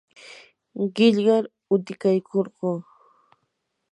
qillqar 0.95 1.43
utikaykurquu. 1.73 2.69